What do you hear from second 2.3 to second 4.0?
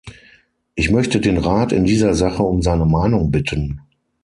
um seine Meinung bitten.